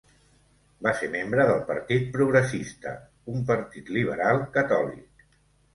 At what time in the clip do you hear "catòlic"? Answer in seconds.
4.59-5.29